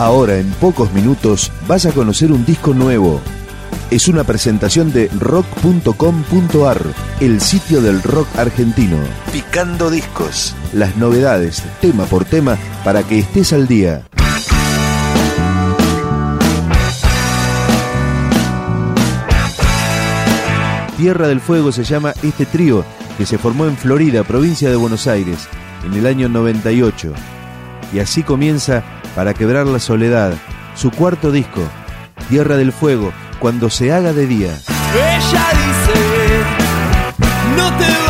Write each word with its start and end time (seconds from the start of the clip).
Ahora, 0.00 0.38
en 0.38 0.50
pocos 0.52 0.90
minutos, 0.94 1.52
vas 1.68 1.84
a 1.84 1.92
conocer 1.92 2.32
un 2.32 2.46
disco 2.46 2.72
nuevo. 2.72 3.20
Es 3.90 4.08
una 4.08 4.24
presentación 4.24 4.94
de 4.94 5.08
rock.com.ar, 5.08 6.82
el 7.20 7.38
sitio 7.42 7.82
del 7.82 8.02
rock 8.02 8.26
argentino. 8.38 8.96
Picando 9.30 9.90
discos. 9.90 10.56
Las 10.72 10.96
novedades, 10.96 11.62
tema 11.82 12.06
por 12.06 12.24
tema, 12.24 12.56
para 12.82 13.02
que 13.02 13.18
estés 13.18 13.52
al 13.52 13.68
día. 13.68 14.06
Tierra 20.96 21.28
del 21.28 21.42
Fuego 21.42 21.72
se 21.72 21.84
llama 21.84 22.14
este 22.22 22.46
trío 22.46 22.86
que 23.18 23.26
se 23.26 23.36
formó 23.36 23.66
en 23.66 23.76
Florida, 23.76 24.24
provincia 24.24 24.70
de 24.70 24.76
Buenos 24.76 25.06
Aires, 25.06 25.46
en 25.84 25.92
el 25.92 26.06
año 26.06 26.30
98. 26.30 27.12
Y 27.92 27.98
así 27.98 28.22
comienza 28.22 28.82
Para 29.14 29.34
quebrar 29.34 29.66
la 29.66 29.78
soledad, 29.78 30.34
su 30.74 30.90
cuarto 30.90 31.32
disco, 31.32 31.62
Tierra 32.28 32.56
del 32.56 32.72
Fuego, 32.72 33.12
cuando 33.38 33.70
se 33.70 33.92
haga 33.92 34.12
de 34.12 34.26
día. 34.26 34.56
Ella 34.94 35.46
dice, 35.52 36.00
no 37.56 37.76
te 37.76 38.09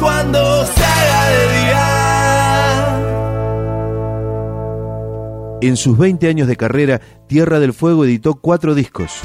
cuando 0.00 0.64
se 0.64 0.84
haga 0.84 1.28
de 1.28 1.58
día. 1.58 1.88
En 5.60 5.76
sus 5.76 5.98
20 5.98 6.26
años 6.28 6.48
de 6.48 6.56
carrera, 6.56 7.02
Tierra 7.26 7.60
del 7.60 7.74
Fuego 7.74 8.06
editó 8.06 8.36
cuatro 8.36 8.74
discos. 8.74 9.20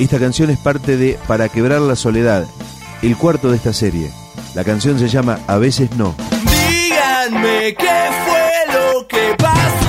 Esta 0.00 0.18
canción 0.18 0.50
es 0.50 0.58
parte 0.58 0.96
de 0.96 1.16
Para 1.28 1.48
quebrar 1.48 1.80
la 1.80 1.94
soledad, 1.94 2.44
el 3.02 3.16
cuarto 3.16 3.50
de 3.50 3.56
esta 3.56 3.72
serie. 3.72 4.10
La 4.56 4.64
canción 4.64 4.98
se 4.98 5.08
llama 5.08 5.38
A 5.46 5.58
veces 5.58 5.94
no. 5.96 6.16
Díganme 6.30 7.76
qué 7.78 8.10
fue 8.26 8.50
lo 8.74 9.06
que 9.06 9.36
pasó. 9.38 9.83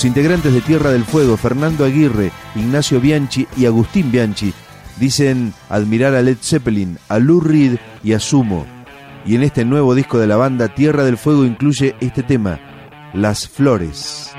Los 0.00 0.06
integrantes 0.06 0.54
de 0.54 0.62
Tierra 0.62 0.92
del 0.92 1.04
Fuego, 1.04 1.36
Fernando 1.36 1.84
Aguirre, 1.84 2.32
Ignacio 2.54 3.02
Bianchi 3.02 3.46
y 3.54 3.66
Agustín 3.66 4.10
Bianchi, 4.10 4.54
dicen 4.98 5.52
admirar 5.68 6.14
a 6.14 6.22
Led 6.22 6.38
Zeppelin, 6.40 6.96
a 7.10 7.18
Lou 7.18 7.38
Reed 7.42 7.76
y 8.02 8.14
a 8.14 8.18
Sumo. 8.18 8.64
Y 9.26 9.34
en 9.34 9.42
este 9.42 9.66
nuevo 9.66 9.94
disco 9.94 10.18
de 10.18 10.26
la 10.26 10.36
banda, 10.36 10.68
Tierra 10.68 11.04
del 11.04 11.18
Fuego 11.18 11.44
incluye 11.44 11.96
este 12.00 12.22
tema, 12.22 12.58
Las 13.12 13.46
Flores. 13.46 14.32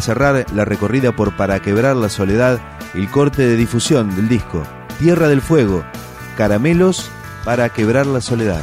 Cerrar 0.00 0.46
la 0.54 0.64
recorrida 0.64 1.12
por 1.12 1.36
Para 1.36 1.60
Quebrar 1.60 1.96
la 1.96 2.08
Soledad, 2.08 2.60
el 2.94 3.08
corte 3.10 3.46
de 3.46 3.56
difusión 3.56 4.14
del 4.16 4.28
disco 4.28 4.62
Tierra 4.98 5.28
del 5.28 5.40
Fuego, 5.40 5.84
Caramelos 6.36 7.10
para 7.44 7.70
Quebrar 7.70 8.06
la 8.06 8.20
Soledad. 8.20 8.62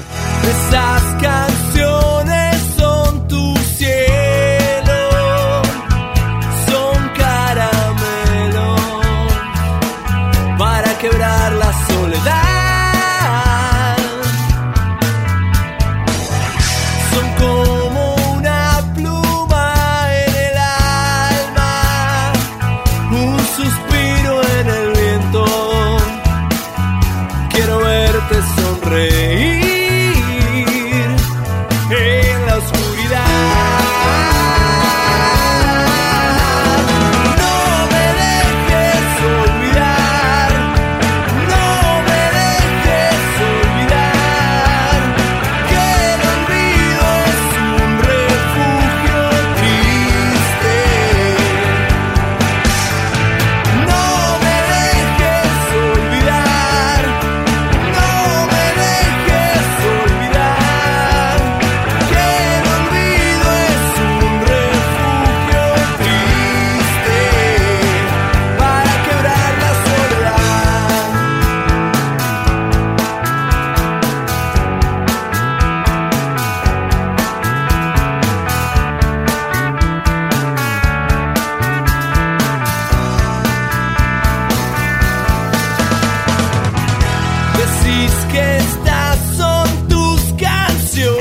que 88.25 88.57
estas 88.57 89.19
son 89.38 89.88
tus 89.88 90.21
canciones, 90.33 91.19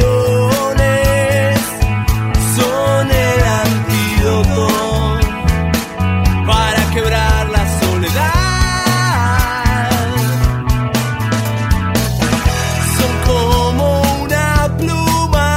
son 2.56 3.10
el 3.10 3.42
antídoto 3.64 4.68
para 6.46 6.90
quebrar 6.94 7.48
la 7.50 7.64
soledad. 7.80 8.36
Son 12.96 13.12
como 13.30 13.86
una 14.22 14.48
pluma 14.78 15.48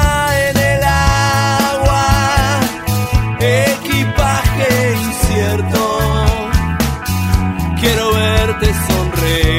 en 0.49 0.57
el 0.57 0.83
agua, 0.83 2.07
equipaje 3.39 4.71
incierto. 5.07 5.81
Quiero 7.79 8.05
verte 8.13 8.67
sonreír. 8.87 9.58